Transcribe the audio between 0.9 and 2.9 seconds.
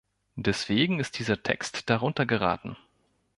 ist dieser Text darunter geraten.